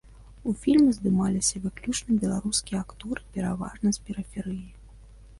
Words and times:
У 0.51 0.51
фільме 0.61 0.91
здымаліся 0.97 1.59
выключна 1.65 2.15
беларускія 2.23 2.79
акторы, 2.85 3.21
пераважна 3.35 3.93
з 3.99 4.07
перыферыі. 4.09 4.65